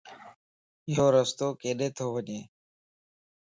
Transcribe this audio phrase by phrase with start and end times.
[0.95, 2.27] يورستو ڪيڏي تو وڃ؟